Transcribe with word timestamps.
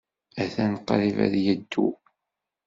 Atan 0.43 0.73
qrib 0.87 1.17
ad 1.25 1.33
yeddu. 1.43 1.87